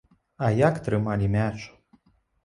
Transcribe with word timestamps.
А 0.45 0.47
як 0.59 0.79
трымалі 0.87 1.27
мяч! 1.35 1.57